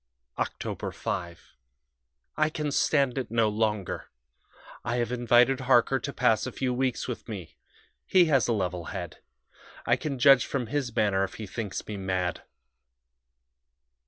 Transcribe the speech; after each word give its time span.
"Oct. 0.35 0.95
5. 0.95 1.53
I 2.35 2.49
can 2.49 2.71
stand 2.71 3.19
it 3.19 3.29
no 3.29 3.47
longer; 3.49 4.09
I 4.83 4.95
have 4.95 5.11
invited 5.11 5.59
Harker 5.59 5.99
to 5.99 6.11
pass 6.11 6.47
a 6.47 6.51
few 6.51 6.73
weeks 6.73 7.07
with 7.07 7.29
me 7.29 7.55
he 8.07 8.25
has 8.25 8.47
a 8.47 8.51
level 8.53 8.85
head. 8.85 9.19
I 9.85 9.97
can 9.97 10.17
judge 10.17 10.47
from 10.47 10.65
his 10.65 10.95
manner 10.95 11.23
if 11.23 11.35
he 11.35 11.45
thinks 11.45 11.85
me 11.85 11.97
mad. 11.97 12.41